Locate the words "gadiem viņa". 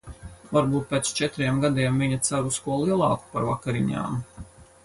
1.65-2.19